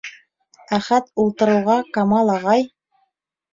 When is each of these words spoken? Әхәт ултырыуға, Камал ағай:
Әхәт 0.77 1.11
ултырыуға, 1.25 1.77
Камал 1.99 2.35
ағай: 2.39 2.69